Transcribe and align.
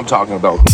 I'm 0.00 0.06
talking 0.06 0.34
about. 0.34 0.69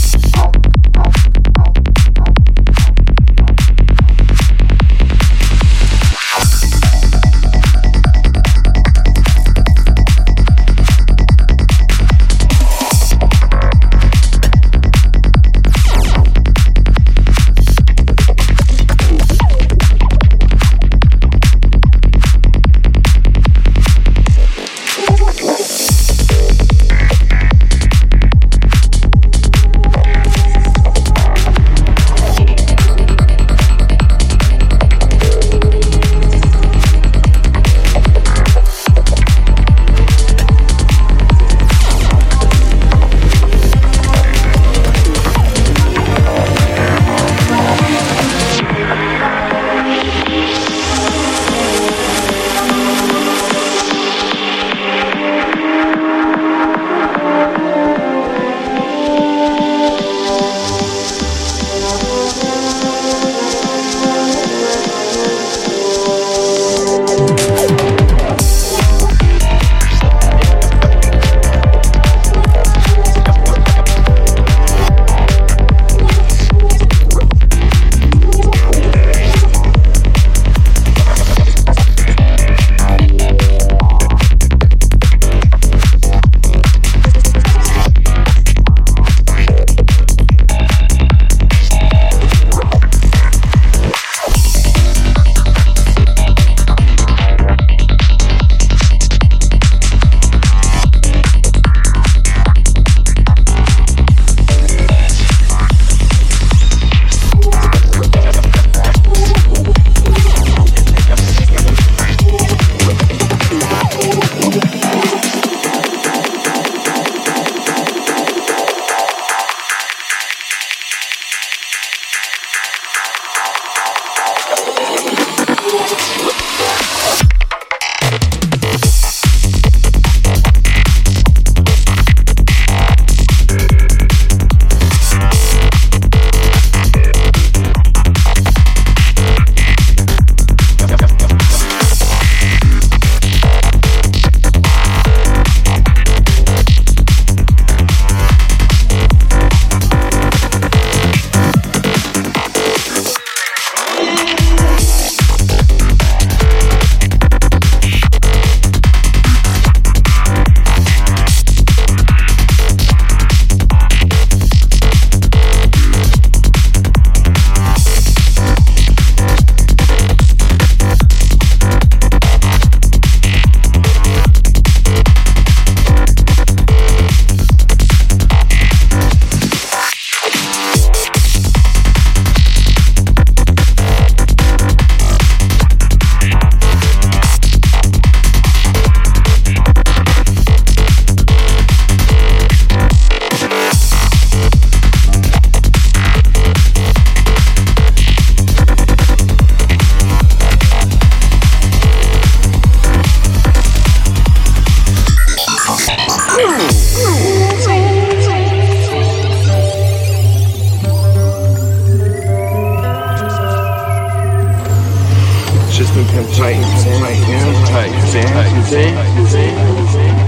Types 215.96 216.36
tight, 216.36 216.60
types 216.60 216.84
in, 216.84 217.64
types 217.64 218.12
tight, 218.12 218.28
types 218.28 218.70
tight, 218.70 219.32
types 219.32 219.94
tight. 219.94 220.25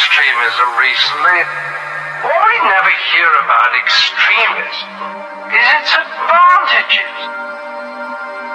Extremism 0.00 0.68
recently. 0.80 1.40
What 2.24 2.40
we 2.40 2.56
never 2.72 2.88
hear 3.12 3.28
about 3.44 3.68
extremism 3.84 4.88
is 5.52 5.66
its 5.76 5.92
advantages. 5.92 7.16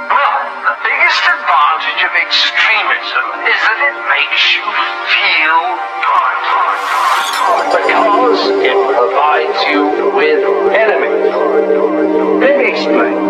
Well, 0.10 0.38
the 0.65 0.75
biggest 0.81 1.21
advantage 1.21 2.01
of 2.01 2.13
extremism 2.17 3.25
is 3.45 3.60
that 3.62 3.77
it 3.77 3.97
makes 4.10 4.41
you 4.58 4.65
feel 5.13 5.62
good. 6.01 6.38
Because 7.77 8.41
it 8.65 8.77
provides 8.97 9.60
you 9.69 9.86
with 10.17 10.41
enemies. 10.73 11.29
Let 12.41 12.58
me 12.58 12.73
explain. 12.73 13.21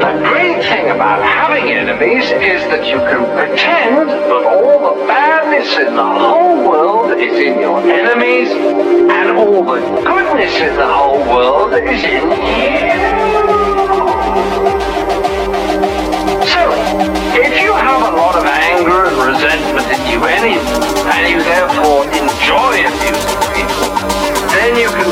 The 0.00 0.12
great 0.32 0.47
thing 0.88 0.96
about 0.96 1.22
having 1.22 1.70
enemies 1.70 2.24
is 2.24 2.62
that 2.68 2.86
you 2.86 2.96
can 2.96 3.24
pretend 3.36 4.08
that 4.08 4.44
all 4.46 4.94
the 4.94 5.06
badness 5.06 5.76
in 5.76 5.94
the 5.94 6.02
whole 6.02 6.68
world 6.68 7.12
is 7.18 7.36
in 7.36 7.60
your 7.60 7.80
enemies 7.80 8.48
and 8.48 9.36
all 9.36 9.64
the 9.64 9.80
goodness 10.04 10.54
in 10.56 10.74
the 10.76 10.88
whole 10.88 11.20
world 11.28 11.72
is 11.74 12.02
in 12.04 12.24
you. 12.24 12.88
So, 16.48 16.62
if 17.36 17.52
you 17.60 17.72
have 17.72 18.02
a 18.08 18.16
lot 18.16 18.36
of 18.36 18.44
anger 18.44 19.08
and 19.08 19.16
resentment 19.28 19.88
in 19.92 20.00
you 20.08 20.20
and 20.24 21.22
you 21.28 21.40
therefore 21.42 22.04
enjoy 22.16 22.74
abusing 22.88 23.40
people, 23.52 23.88
then 24.56 24.76
you 24.76 24.88
can 24.88 25.08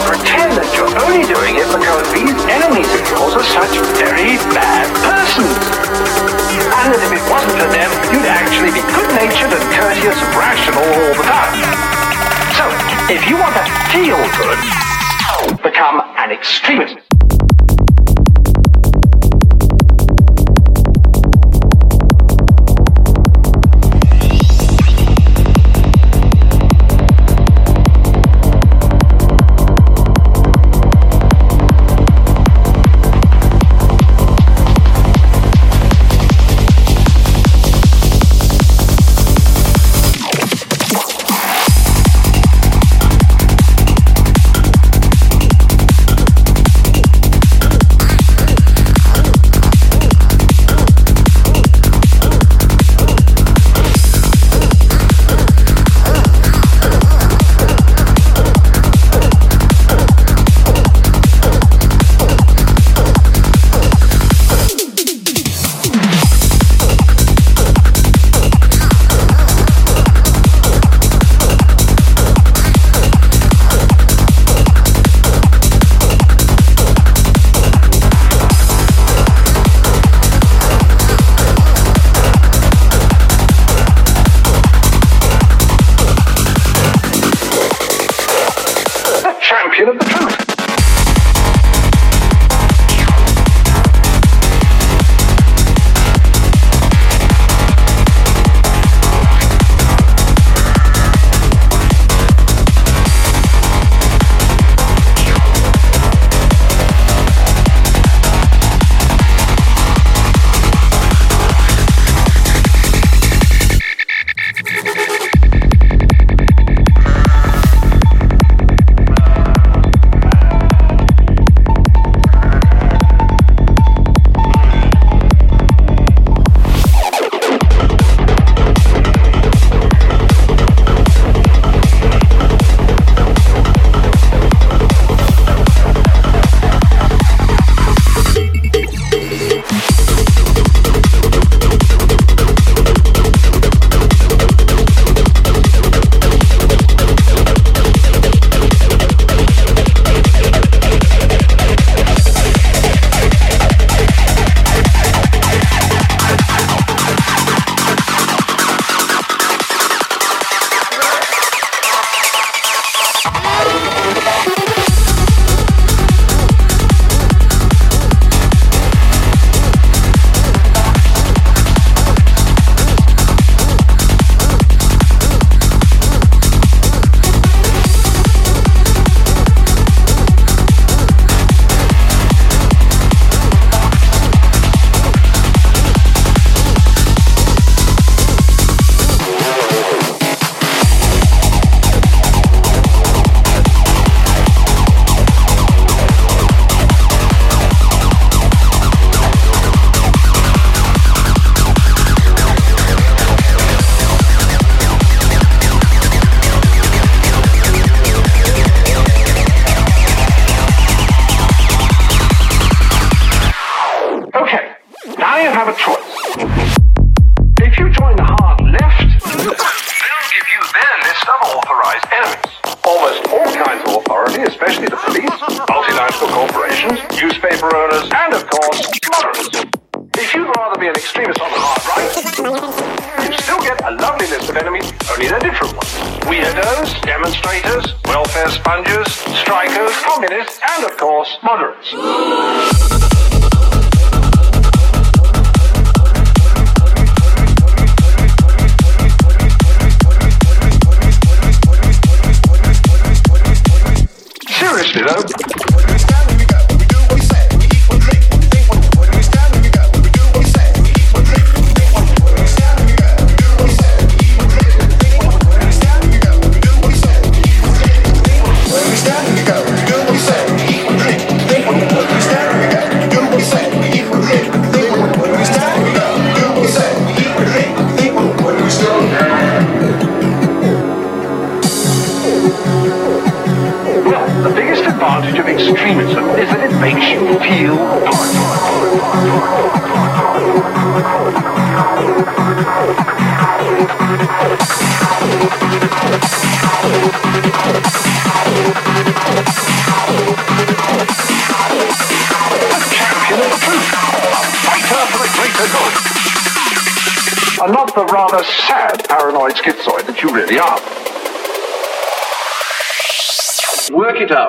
that 0.57 0.73
you're 0.73 0.89
only 1.05 1.21
doing 1.29 1.61
it 1.61 1.69
because 1.69 2.09
these 2.17 2.33
enemies 2.49 2.89
of 2.89 3.05
yours 3.13 3.37
are 3.37 3.45
such 3.45 3.77
very 4.01 4.41
bad 4.57 4.89
persons. 5.05 5.53
And 6.81 6.97
that 6.97 7.03
if 7.05 7.13
it 7.13 7.25
wasn't 7.29 7.61
for 7.61 7.69
them, 7.69 7.91
you'd 8.09 8.25
actually 8.25 8.73
be 8.73 8.81
good-natured 8.97 9.53
and 9.53 9.67
courteous 9.77 10.17
and 10.17 10.33
rational 10.33 10.81
all 10.81 11.13
the 11.13 11.27
time. 11.29 11.61
So, 12.57 12.65
if 13.13 13.29
you 13.29 13.37
want 13.37 13.53
to 13.61 13.65
feel 13.93 14.17
good, 14.41 14.59
become 15.63 16.01
an 16.17 16.33
extremist. 16.33 17.06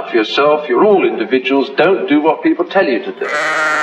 For 0.10 0.16
yourself. 0.16 0.70
You're 0.70 0.86
all 0.86 1.06
individuals. 1.06 1.70
Don't 1.72 2.08
do 2.08 2.22
what 2.22 2.44
people 2.44 2.66
tell 2.66 2.88
you 2.88 3.00
to 3.00 3.12
do. 3.12 3.77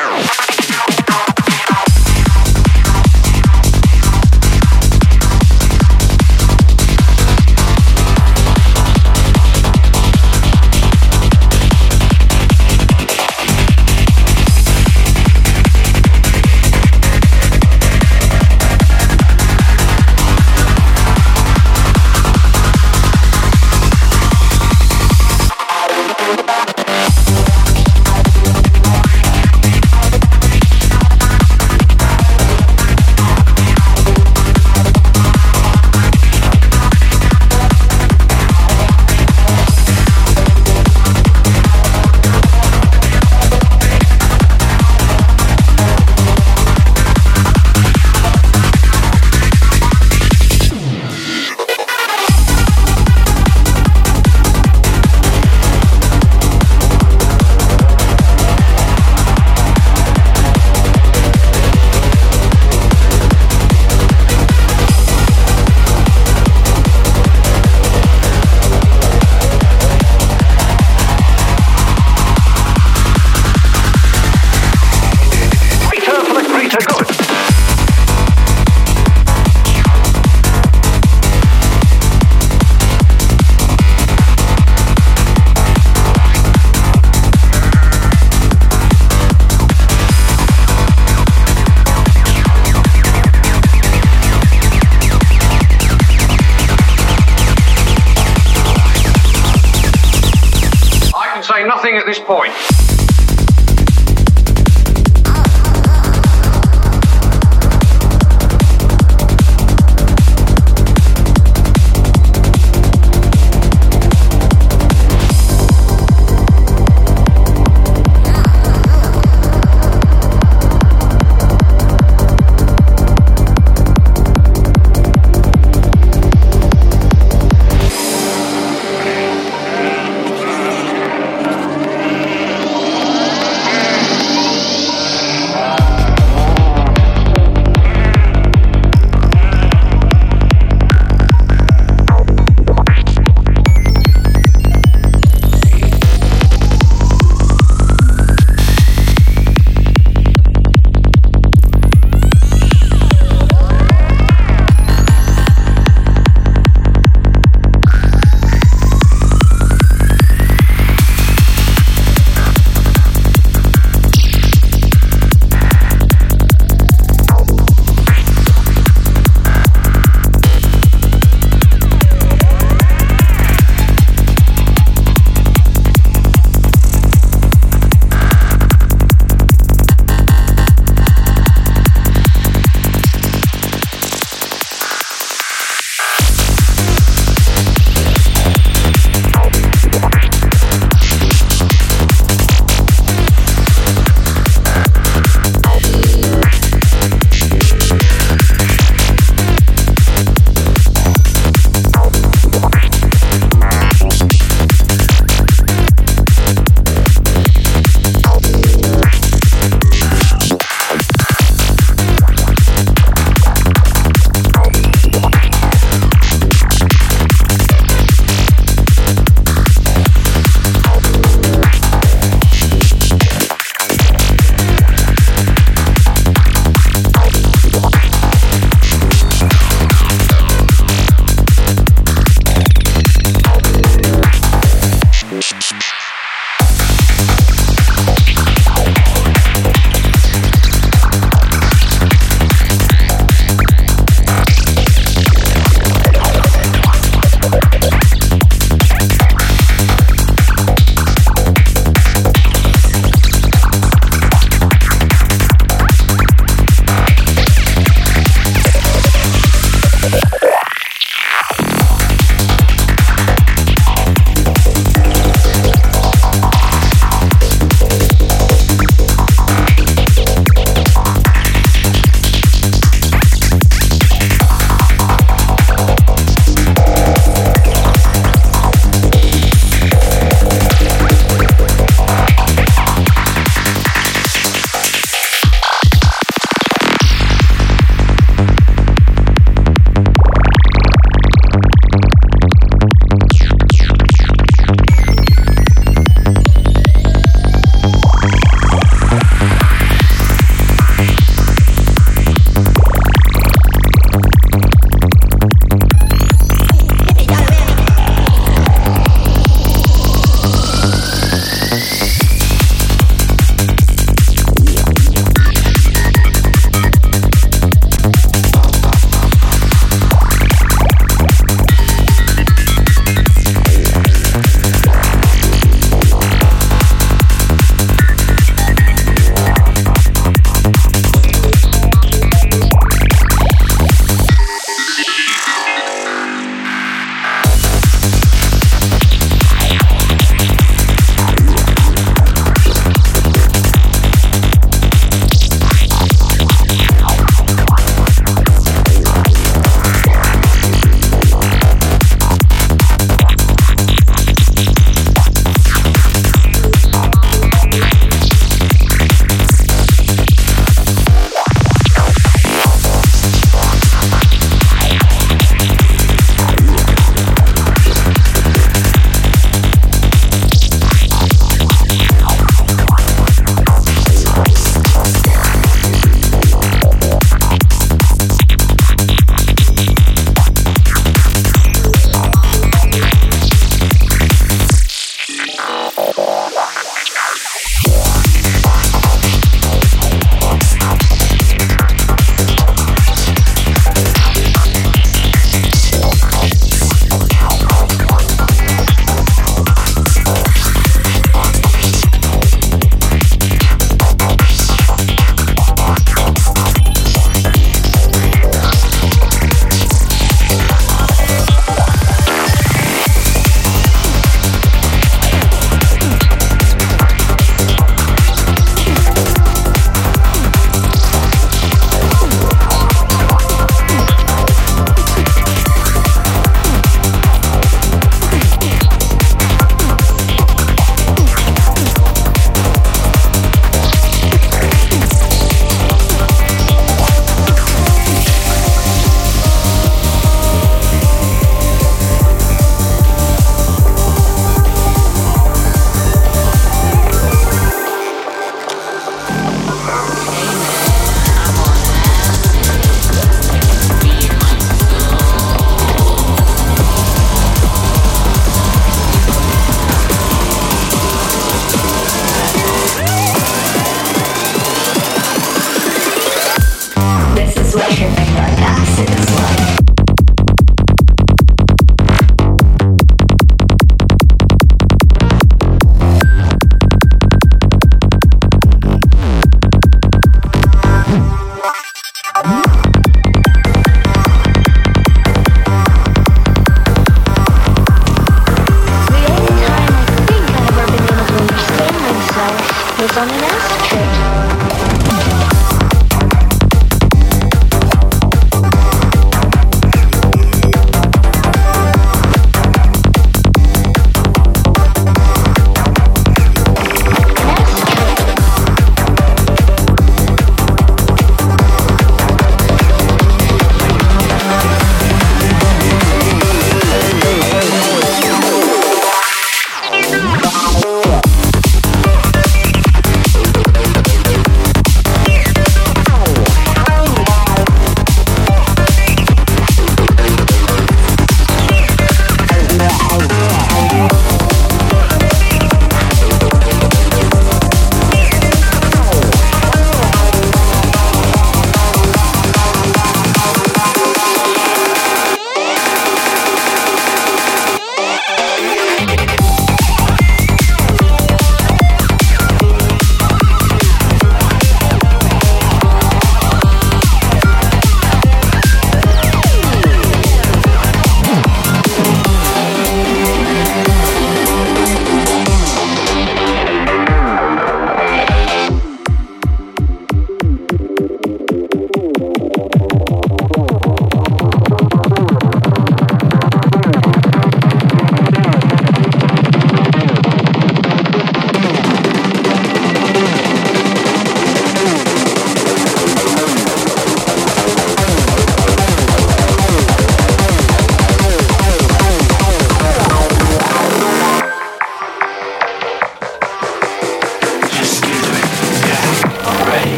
say 101.45 101.63
nothing 101.65 101.97
at 101.97 102.07
this 102.07 102.19
point. 102.19 102.94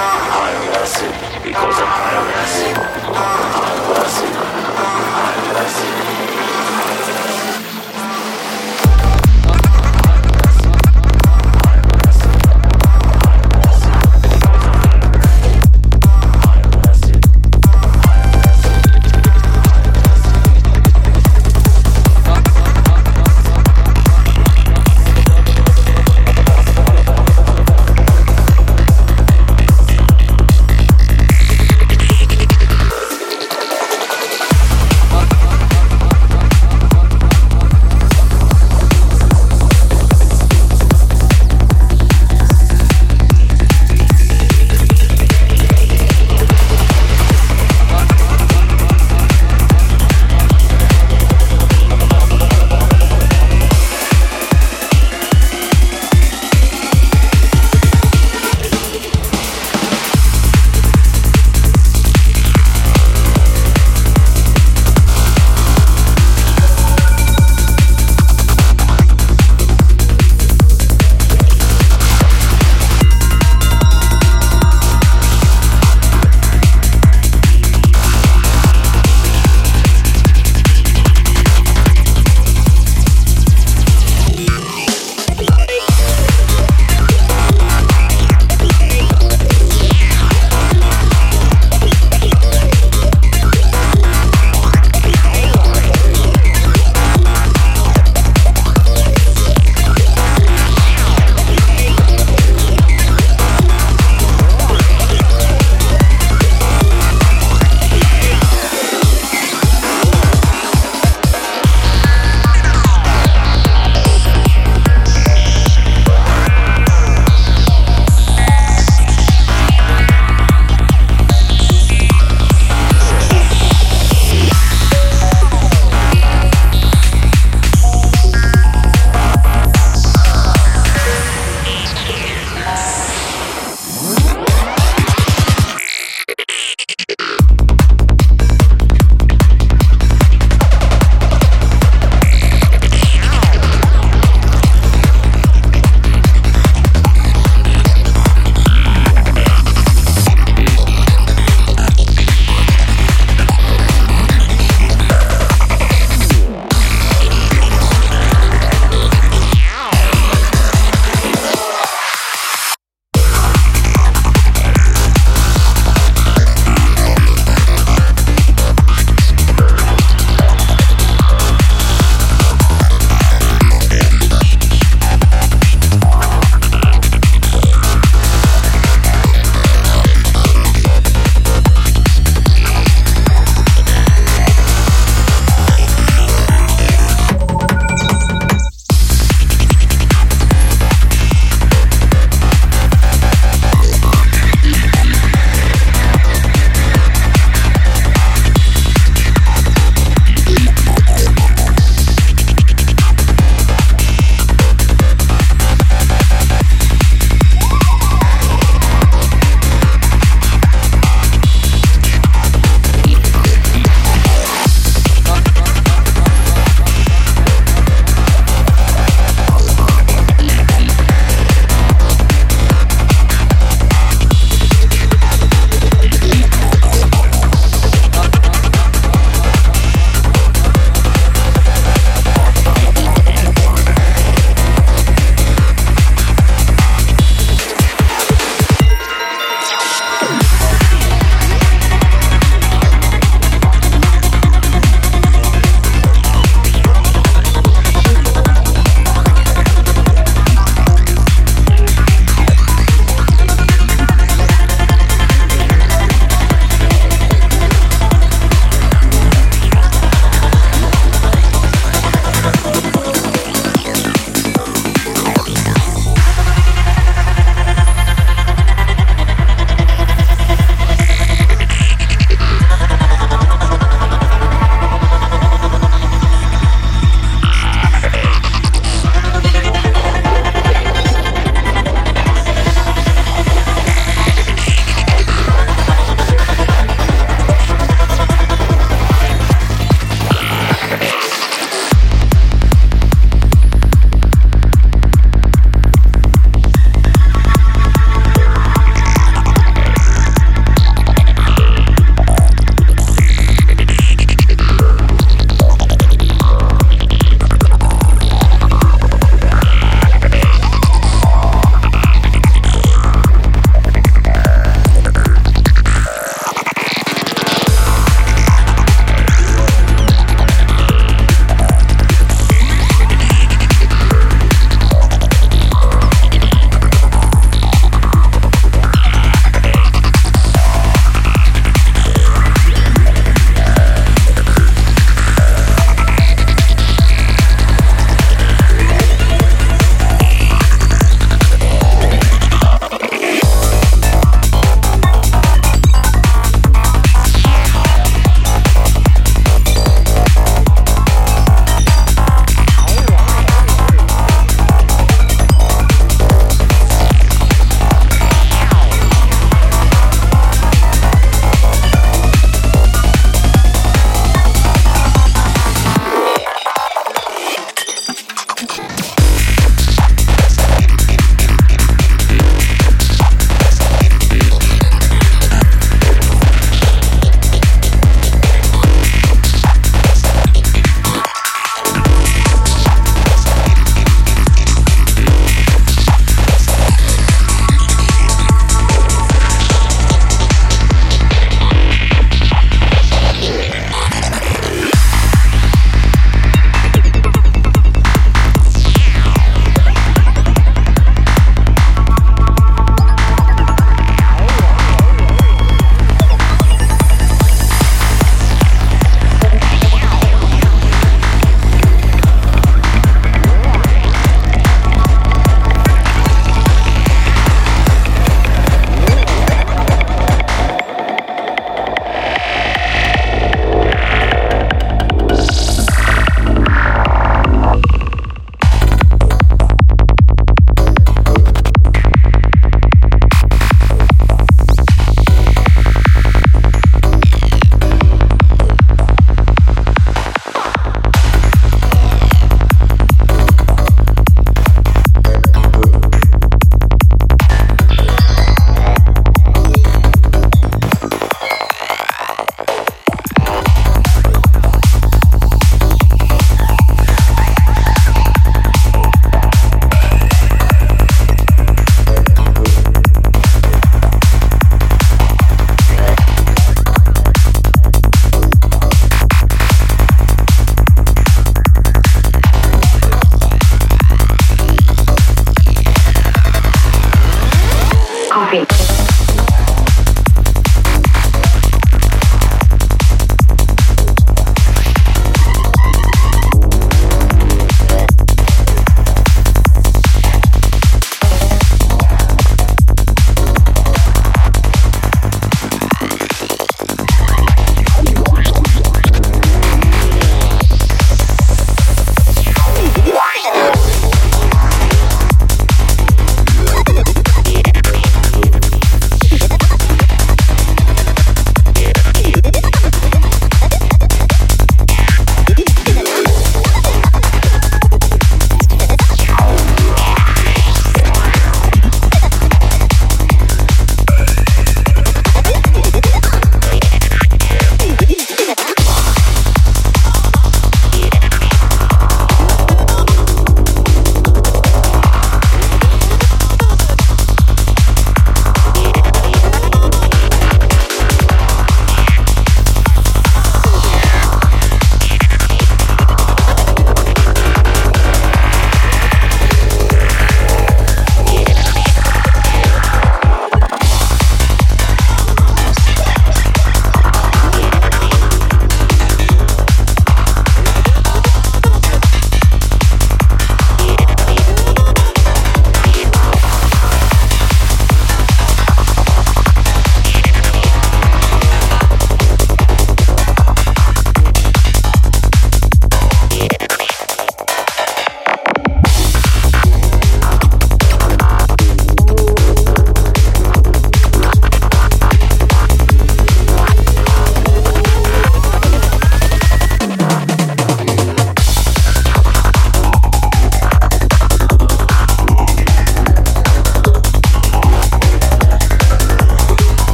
I'm 0.00 0.66
blessed 0.68 1.02
because 1.42 1.76
I'm 1.78 2.24
blessed. 2.30 2.78
I'm 3.08 3.78
blessed. 3.88 4.24
I'm 4.78 5.50
blessed. 5.50 6.07